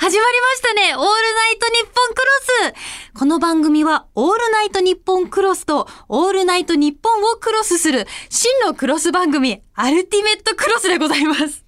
[0.00, 0.96] 始まりましたね。
[0.96, 3.18] オールナイトニッポンクロス。
[3.18, 11.66] この番組は、オールナイトニッポンクロスと、オールナイトニッポンをクロスする、真のクロス番組、アルティメットクロスでございます。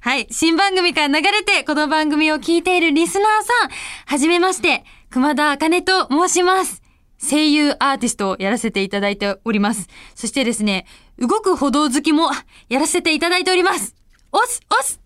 [0.00, 0.26] はい。
[0.30, 3.70] 新番組から流れて、この番組を聞いているリスナーさん、
[4.06, 6.80] はじめまして、熊田茜と申します。
[7.20, 9.88] 声優アーティストをやらせていただいております。
[10.14, 10.86] そしてですね、
[11.18, 12.30] 動く歩道好きも
[12.70, 13.94] やらせていただいております。
[14.32, 14.98] おすおす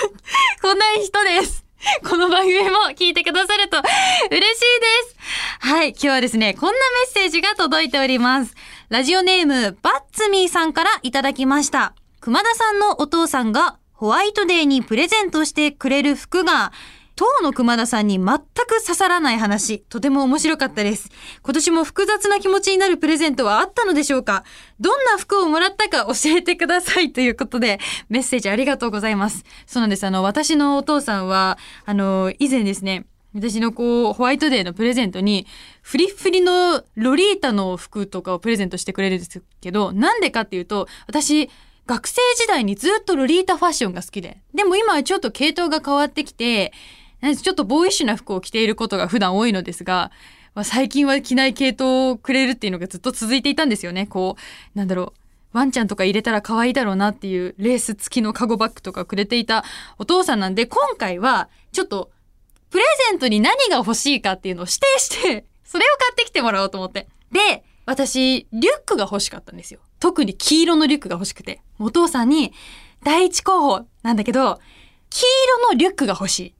[0.60, 1.63] こんな人です。
[2.08, 3.84] この番組も聞いてくださると嬉
[4.30, 4.46] しいで
[5.10, 5.16] す。
[5.60, 6.78] はい、今日はですね、こんなメ
[7.10, 8.54] ッセージが届いております。
[8.88, 11.94] ラジオネーム、バッツミーさんからいただきました。
[12.20, 16.72] 熊田さんのお父さんがホワイトデーにプレゼントしてくれる服が、
[17.16, 21.10] 当の熊田さんに全く刺さらない話、とても面白かったです。
[21.42, 24.44] 今年も複雑な気持ちになるプレゼントはあったのでしょうか？
[24.80, 29.44] どんな服をもらったか教えてくださいということで、メッセージありがとうございます。
[29.66, 30.04] そうなんです。
[30.04, 35.46] あの、私のお父さんは、あの、以前ですね、私のこう、ホワイトデーのプレゼントに、
[35.82, 41.50] フリッフリのロリータの服とかをプレゼントしてくれるんですけど、なんでかっていうと、私、
[41.86, 44.38] 学生時代にずっとロリータファッションが好きで。
[44.54, 46.72] でも今はちょっと系統が変わってきて、
[47.34, 50.10] ちょっとボーイッシュな服を着ていることが普段多いのですが、
[50.54, 54.06] まあ、最近は着ない系統をくれるっていうのがずっと続いていたんですよね。
[54.06, 54.36] こ
[54.74, 55.24] う、なんだろう。
[55.54, 59.64] ワンちゃんとか入れたら可愛いだろうなっていうレース付きのカゴバッグとかくれていた
[59.98, 62.10] お父さんなんで、今回はちょっと
[62.70, 67.06] プレゼントに何が欲しいかっていうのを指定して、 それを買ってきてもらおうと思って。
[67.30, 69.78] で、私、リュックが欲しかったんですよ。
[70.00, 71.62] 特に黄色のリュックが欲しくて。
[71.78, 72.52] お父さんに、
[73.04, 74.58] 第一候補なんだけど、
[75.08, 75.22] 黄
[75.60, 76.54] 色のリュックが欲しい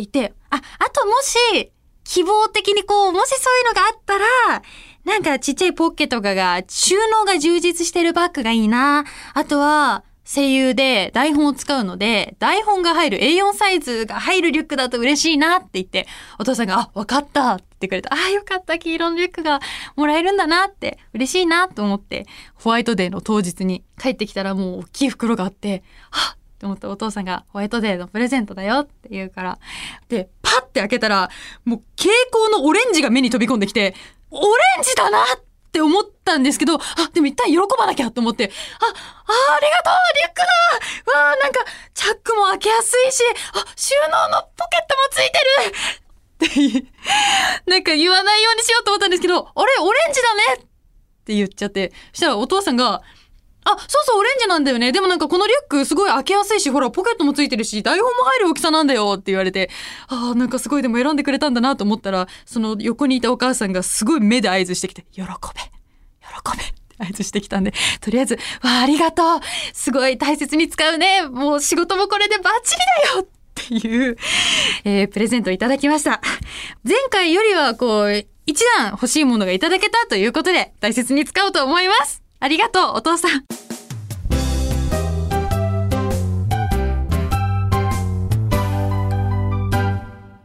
[0.00, 1.72] って、あ、あともし、
[2.04, 4.62] 希望的にこう、もしそういうのがあったら、
[5.04, 9.04] なんかちっちゃいポッケとかが、収納が充実してるバッグがいいな。
[9.34, 16.06] あとは、声優で台本を使うので、台本が入る A4 サイズが入るリュックだと嬉しいなって言って、
[16.38, 18.14] お父さんが、あ、わかったって言ってくれた。
[18.14, 19.60] あ、よかった、黄色のリュックが
[19.96, 29.58] もらえるんだなって、嬉しいなと思って、ホワイトデーの当日に帰ってきたらもう大きい袋があって、はって思ったお父さんがホワイトデーのプレゼントだよって言うから。
[30.08, 31.28] で、パッて開けたら、
[31.64, 33.96] もう蛍光のオレンジが目に飛び込んできて、
[34.30, 34.46] オレ
[34.78, 35.40] ンジだなっ
[35.72, 36.78] て思ったんですけど、あ、
[37.12, 40.40] でも一旦喜ばなきゃと思って、あ、あ、ありがとうリュック
[41.10, 41.64] だわあ、なんか、
[41.94, 43.22] チャックも開けやすいし、
[43.54, 50.66] あ、収納のポケットもついてるって、なんか言わないようにしようと思ったんですけど、あれ、オレンジだねっ
[51.24, 53.02] て言っちゃって、そしたらお父さんが、
[53.64, 54.92] あ、そうそう、オレンジなんだよね。
[54.92, 59.70] でもなんかこのリュックすごい開けやすいし、ほら、ポケットもついてるし、台本も入る大きさなんだよって言われて、
[60.08, 65.36] ああ、なんかすごいでも選んでくれたんだなと思ったら、その横にいたお母さんがすごい目で合図してきて、喜べ、喜
[66.56, 69.40] べって合図してきたんで、とりあえず、わあ、ありがとう
[69.72, 72.80] すごい大切に使うねもう仕事もこれでバッチリ
[73.10, 74.16] だよっていう、
[74.84, 76.20] えープレゼントをいただきました。
[76.84, 82.21] 前回よりは、こう、一段欲しいものがいただけたということで、大切に使おうと思います。
[82.42, 83.44] ありがとう、お父さん。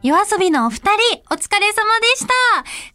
[0.00, 2.32] 夜遊びのお二人、お疲れ様でした。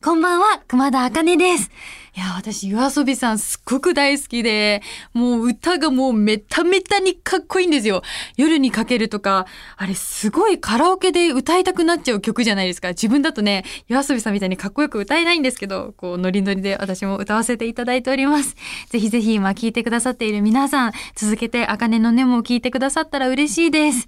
[0.02, 1.70] こんばんは、熊田茜です。
[2.16, 8.04] いや、私、夜遊びさんすっごく大好きで、もう歌がもうめためたにかっこいいんですよ。
[8.38, 9.48] 夜にかけるとか、
[9.78, 12.90] あれすごいカラオケで歌いたくなっちゃう曲じゃないですか。
[12.90, 18.56] 自分だとね、夜遊びさんみたいにかっこよく歌えないんですけど、こう、ノリノリで私も歌わせていただいております。
[18.90, 24.08] ぜひぜひ今聞いてくださっている皆さん、続けて茜の根も聞いてくださったら嬉しいです。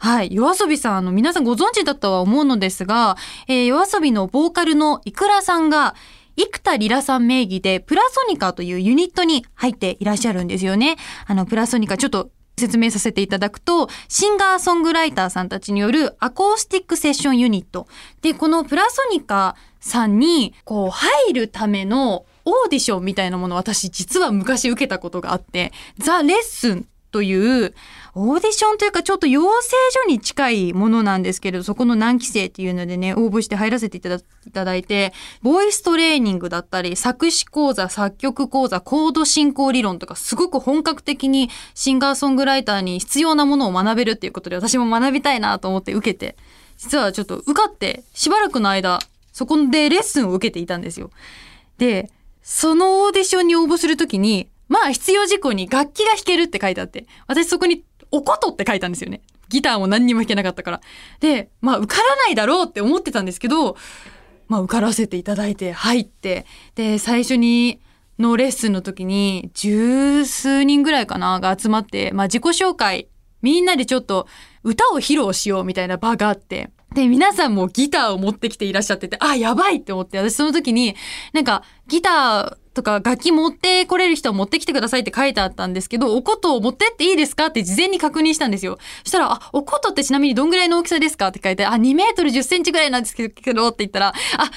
[0.00, 0.30] はい。
[0.32, 3.16] 夜遊びさん、あの、皆さんご存知だとは思うのですが、
[3.46, 5.94] えー、夜遊びのボーカルのイクラさんが、
[6.36, 10.96] 生田リラさん名義で、プラソニカというユニットに入っていらっしゃるんですよね。
[11.26, 17.86] あの、プラソニカ、ちょっと説明させていただくと、シンガーソングライターさんたちによるアコースティックセッションユニット。
[18.22, 27.74] で、このプラソニカさんに、こう、入るためのオーディションみたいなものを私実は昔受けたことがあって、ザ・レッスンという、
[28.16, 35.12] オーディションというかちょっと養成所に近いものなんですけれど、そこの何期生っていうのでね、応募して入らせていただいて、
[35.42, 46.36] ボイストレーニングだったり、作詞講座、作曲講座、コード進行理論とか、すごく本格的にシンガーソングライターに必要なものを学べるっていうことで、私も学びたいなと思って受けて、
[46.76, 49.00] 実はちょっと受かって、しばらくの間、
[49.32, 51.10] そこでレッスンを受けていたんですよ。
[51.78, 52.12] で、
[52.44, 57.82] そのオーディションに応募するときに、まあ必要事項に楽器が弾けるって書いてあって、私そこに
[58.14, 59.22] おことって書いたんですよね。
[59.48, 60.80] ギターも何にも弾けなかったから。
[61.20, 63.76] で、まあ受からないだろうって思ってたんですけど、
[64.48, 66.46] まあ受からせていただいて入って、
[66.76, 67.80] で、最初に
[68.18, 73.08] のレッスンの時に十数人ぐらいかなが集まって、まあ自己紹介、
[73.42, 74.28] みんなでちょっと
[74.62, 80.94] 歌を披露しようみたいな場があって、で、皆さんもギターを持ってきていらっしゃってて、あ、やばいって思って、私その時に、
[81.32, 88.78] なんか、ギターとか楽器持ってこれる人は持ってきてくださいって書いてあったんですけど、お琴を持ってっていいですかって事前に確認したんですよ。
[89.04, 94.14] そしたら、あ、お琴ってちなみにどんぐらいの大きさですかって書いて、あ、2メートル10センチぐらいなんですけど、って言ったら、あ、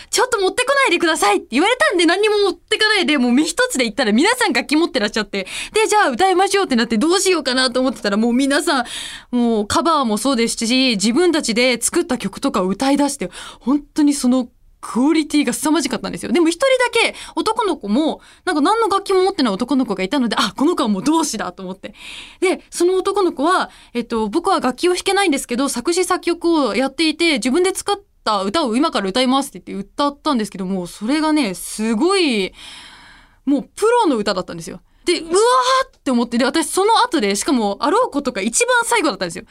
[0.09, 13.29] ちょっと持ってこないでくださいって言われたんで何にも持ってかないで、もう身一つで言ったら皆さん楽器持ってらっしゃって、で、じゃあ歌いましょうってなってどうしようかなと思ってたら、もう皆さん、もうカバーもそうですし、自分たちで作った曲とかを歌い出して、
[13.59, 14.47] 本当にその
[14.87, 16.31] クオリティが凄まじかったんですよ。
[16.31, 16.65] でも一人
[17.01, 21.93] だけ男の子も、なんか何の楽器も持ってない男の子がいたので、あ、この子はもう同志だと思って。
[22.39, 32.53] で、その男の子は、えっと、僕は楽器を弾けないんですけど、作詞作曲をやっていて、自分で作った歌を今から歌いますって言って歌ったんですけども、それがね、すごい、
[33.43, 34.79] もうプロの歌だったんですよ。
[35.07, 35.35] で、うわー
[35.87, 39.45] って思って、で、私その後で、しかも、あろうことか一番最後だったんですよ。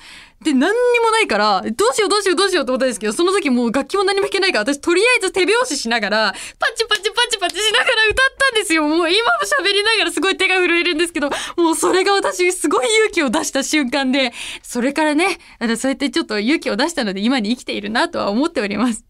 [0.45, 8.83] で、何にもないから、どうしようどうしようどうしようって思ったんですけど、その時もう楽器も何も弾けないから、私とりあえず手拍子しながら、パチパチパチパチしながら歌ったんですよ。
[8.83, 9.13] もう今も
[9.59, 15.39] 喋りながらすごい手が震えるんですけど、もうそれが私すごい勇気を出した瞬間で、それからね、
[15.79, 19.07] そうやってちょっと勇気を出したので今に生きているなとは思っております。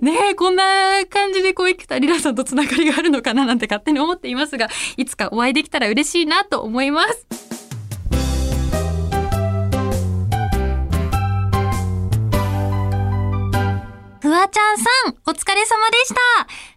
[0.00, 7.26] ねえ、こんな感じでこう生田リラさんとつながりがあるのかななんて勝手に思っていますが、いつかお会いできたら嬉しいなと思います。
[14.20, 16.20] フワちゃんさん、お疲れ様でした。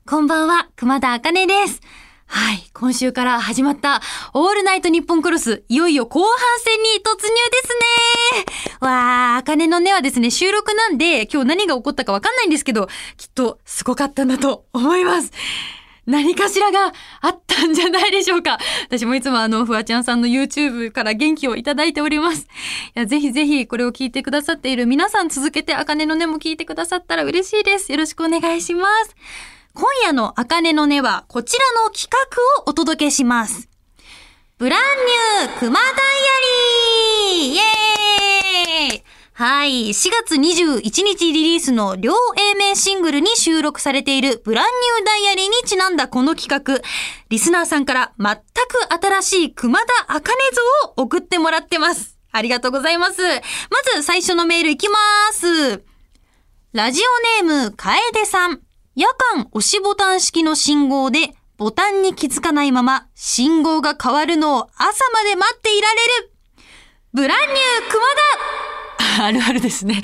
[0.06, 1.82] こんばんは、熊田茜です。
[2.30, 4.02] はい、今週から始まった
[4.34, 6.30] オールナイトニッポンクロス、いよいよ後半
[6.60, 8.46] 戦に突入ですね。
[8.82, 15.32] わー、茜の音はですね、収録なんで今日何が起こったかわかんないんですけど、きっとすごかったんだと思います。
[16.08, 18.58] 何かしらがあったんじゃないでしょうか。
[18.86, 22.44] 私もいつもあの、フワちゃんさんの YouTube から元気をいただいております。
[22.44, 22.46] い
[22.96, 27.92] や、ぜひぜひこれを聞いてくださっている皆さん続けてあかねの音も聞いてくださったら嬉しいです。
[27.92, 29.16] よろしくお願いします。
[29.74, 33.70] 今夜のあかねの音はこちらの企画をお届けします。
[34.58, 34.80] ブラン
[35.46, 35.94] ニュークマダイア
[37.36, 37.97] リーイエーイ
[39.38, 39.90] はい。
[39.90, 46.82] 4月21日リリースの両 A 面シングルに収録されているブランニューダイアリーにちなんだこの企画。
[47.30, 48.42] リスナーさんから全く
[49.06, 50.34] 新しい熊田茜
[50.88, 52.18] 像を送ってもらってます。
[52.32, 53.22] ありがとうございます。
[53.22, 53.32] ま
[53.94, 54.98] ず最初のメールいきま
[55.34, 55.84] す。
[56.74, 57.02] ラジ
[57.44, 58.62] オネーム、かえでさん。
[58.96, 66.32] 夜間押しボタン式の信号で、ボタンに気づかないまま、信号が変わるのを朝まで待っていられる。
[67.14, 68.67] ブランニュー熊田
[69.22, 70.02] あるあるですね。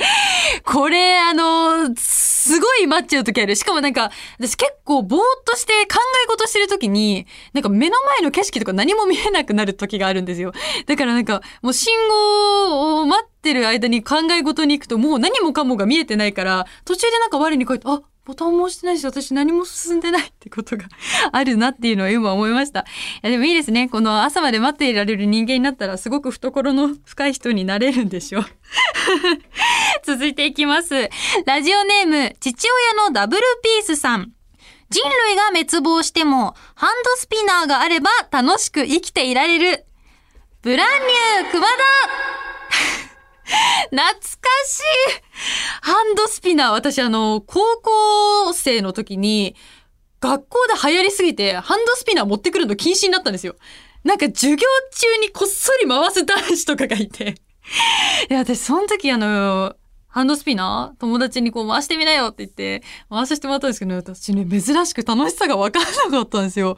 [0.65, 3.55] これ、あの、すごい待っちゃう時ある。
[3.55, 10.53] しかもなんか、私結構ぼーっとして考え事してる時に、なんか目の前の景色とか何も見えなくなる時があるんですよ。
[10.85, 20.85] だからなんか、もう信号を待ってる間に考え事に行くともう何もかもが見えてないから、途中でなんか我に返って、あ、ボタンも押してないし、私何も進んでないってことが
[21.33, 22.81] あるなっていうのを今思いました。
[22.81, 22.83] い
[23.23, 23.89] やでもいいですね。
[23.89, 28.45] この朝まで待っていられる人間になったらすごく懐の深い人になれるんでしょう。
[30.03, 31.09] 続いていきます。
[31.45, 34.31] ラジオネーム、父親のダブルピースさん。
[34.89, 39.85] 人類が滅亡しても、ハンドスピナーがあれば楽しく生きていられる。
[40.61, 41.01] ブラン
[41.41, 42.32] ニュー熊田
[43.89, 44.19] 懐か
[44.65, 44.83] しい
[45.81, 49.55] ハンドスピナー、私あの、高校生の時に、
[50.21, 53.55] 学校で流行りすぎて、ハンドスピナー持ってくるの禁止になったんですよ。
[54.03, 57.35] なんか授業中にこっそり回す男子とかがいて。
[58.29, 59.75] いや、私その時あの、
[60.07, 60.99] ハンドスピナー？
[60.99, 66.77] 友達にこう回してみなよって言って、回させてもらったんですけど、私ね、珍しく楽しさが分からなかったんですよ。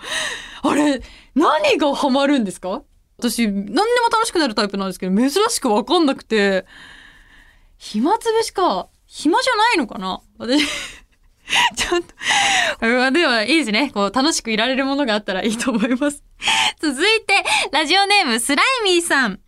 [0.64, 1.02] あれ、
[1.36, 2.82] 何がハマるんですか？
[3.18, 6.66] 私、何でも楽しくなるタイプなんですけど、珍しく分かんなくて、
[7.78, 10.22] 暇つぶしか、暇じゃないのかな？
[10.38, 10.66] 私、
[11.76, 12.02] ちょっ
[12.80, 13.92] と、ではいいですね。
[13.94, 16.24] こう、楽しくいられるものがあったらいいと思います。
[16.82, 19.40] 続いて、ラジオネーム、スライミーさん。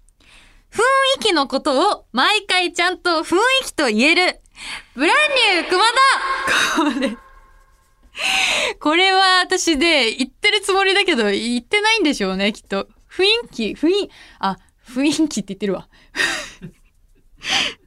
[0.72, 0.82] 雰
[1.22, 4.42] 囲気のことを毎回ちゃんと雰囲気と言える。
[4.96, 5.18] ブラン
[5.56, 7.18] ニュー熊田これ、
[8.80, 12.88] これは私で言ってるつもりだけど言ってないんでしょうね、きっと。
[13.10, 14.10] 雰囲気、雰囲、
[14.40, 15.88] あ、雰囲気って言ってるわ。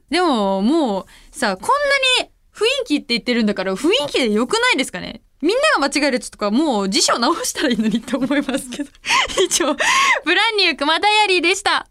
[0.09, 1.69] でももうさ、こん
[2.19, 5.21] なに雰囲気って言ってるんだから雰囲気で良くないですかね？
[5.41, 8.91] みんなが間違えるやつとかもう辞書直したらいいのにって思いますけど。
[9.41, 9.73] 以上、
[10.23, 11.87] ブランニュー熊ダイアリーでした。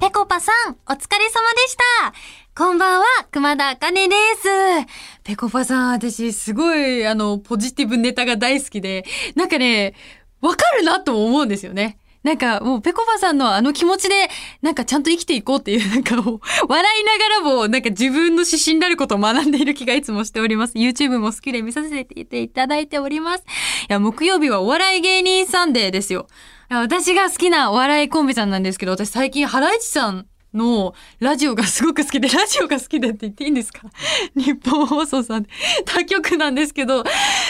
[0.00, 1.82] ぺこぱさん、お疲れ様でした。
[2.56, 4.48] こんばんは、熊田茜です。
[5.30, 9.04] ぺこぱさん、私、すごい、あの、ポジティブネタが大好きで、
[9.36, 9.94] なんかね、
[10.40, 11.98] わかるなと思うんですよね。
[12.24, 14.28] なんかもうぺこぱさんのあの気持ちで
[14.60, 20.74] なんかちゃんと生きていこうっていうなんかもう笑いながらもなんか自分の指針になることを学んでいる気がいつもしております。
[20.74, 23.40] YouTube も好きで見させていただいております。
[23.40, 23.44] い
[23.88, 26.26] や、木曜日はお笑い芸人サンデーですよ。
[26.68, 33.82] 私が好きなお笑いコンビさんなんですけど、私最近ハライチさんのラジオがすごく好きで、ラジオが好きでって言っていいんですか？
[34.36, 35.46] 日本放送さん
[35.84, 37.04] 他局なんですけど、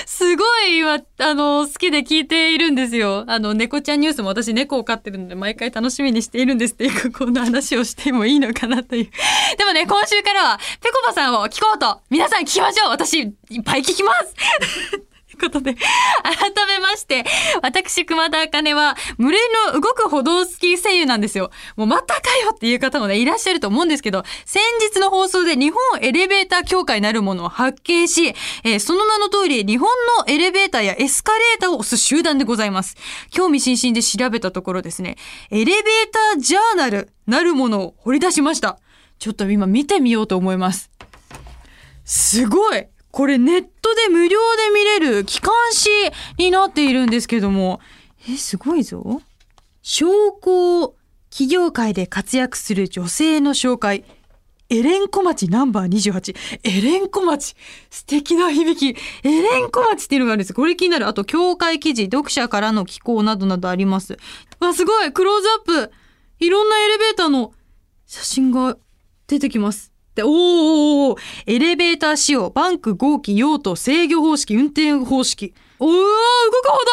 [0.06, 3.24] すごい今、あの、好きで聞いているんですよ。
[3.26, 9.10] あの、猫ちゃんニュースも私猫を飼ってるので毎回楽しみにしているんですっていう、こんな話をしてもいいのかなという。
[9.58, 14.34] でもね、今週からは、ぺこぱさんを聞こうと、皆さん聞きましょう私、いっぱい聞きます
[15.40, 17.24] ことで、改めまして、
[17.62, 19.40] 私、熊田茜は、無類
[19.72, 21.50] の動く歩道好き声優なんですよ。
[21.76, 32.96] もうまたかよっていう方もね、いらっしゃると思うんですけど、先日の放送で日本エレベーター協会なるものを発見し、えー、その名の通り、日本のエレベーターやエスカレーターを押す集団でございます。
[33.30, 35.16] 興味津々で調べたところですね、
[35.50, 35.82] エレベー
[36.12, 38.78] タージャーナルなるものを掘り出しました。
[39.18, 40.90] ちょっと今見てみようと思います。
[42.04, 45.88] すごいこれネットで無料で見れる機関誌
[46.38, 47.80] になっているんですけども、
[48.28, 49.22] え、すごいぞ。
[49.82, 50.94] 商工
[51.30, 54.04] 企業界で活躍する女性の紹介。
[54.68, 56.36] エレンコ町ナンバー28。
[56.62, 57.56] エレンコ町。
[57.90, 59.00] 素敵な響き。
[59.26, 60.54] エレンコ町っていうのがあるんです。
[60.54, 61.08] これ気になる。
[61.08, 64.16] あと、協会記事、読者からの寄稿などなどあります。
[64.60, 65.92] わ、すごいクローズアップ
[66.38, 67.52] いろんなエレベーターの
[68.06, 68.76] 写真が
[69.26, 69.92] 出てきます。
[70.20, 75.54] で、おーエレベーター仕様、バンク、号機、用途、制御方式、運転方式。
[75.78, 76.04] おー動く
[76.66, 76.90] 歩道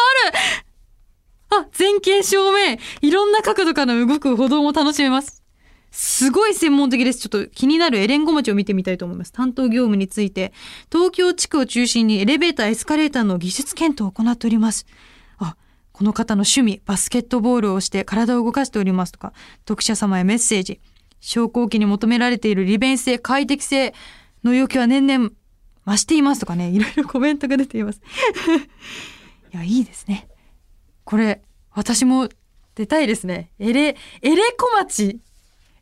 [1.50, 2.78] あるあ、前傾正面。
[3.02, 5.42] いろんな角度からの動く歩道も楽しめます。
[5.90, 7.20] すごい専門的です。
[7.20, 9.32] ちょっと気になるエレンゴ町を見てみたいと思います。
[9.32, 10.52] 担当業務について、
[10.90, 14.86] 東京地区を中心にエレベーター、エスカレーターの技術検討を行っております。
[15.38, 15.56] あ、
[15.92, 19.32] この方の趣味、バスケットボールをして体を動かしておりますとか、
[19.66, 20.80] 読者様へメッセージ、
[21.20, 23.94] 昇降機に求められている利便性、快適性
[24.44, 25.30] の要求は年々
[25.86, 28.00] 増していますとかね、 いろいろコメントが出ています。
[29.52, 30.28] いや、いいですね。
[31.04, 32.28] これ、私も
[32.74, 33.50] 出たいですね。
[33.58, 35.20] エレ、エレコ町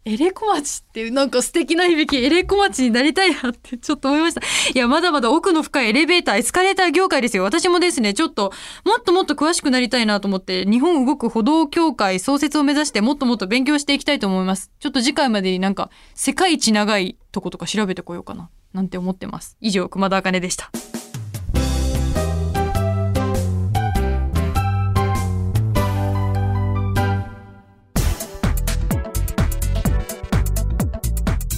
[0.08, 4.40] エレコ町っていうなんか素敵な響き、エレコ町になりたいなってちょっと思いました。
[4.72, 7.42] いや、まだまだ奥の深いエレベーター、エスカレーター業界ですよ。
[7.42, 8.52] 私もですね、ちょっと
[8.84, 14.70] もっともっと詳しくなりたいなと思って、日本動く歩道協会創設を目指してもっともっと勉強していきたいと思います。
[14.78, 19.56] ちょっと次回までになんか世界一長いとことか調べてこようかな、なんて思ってます。
[19.60, 20.70] 以上、熊田茜でした。